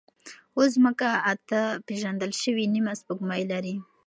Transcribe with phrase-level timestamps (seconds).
[0.55, 3.75] اوس ځمکه اته پېژندل شوې نیمه سپوږمۍ لري.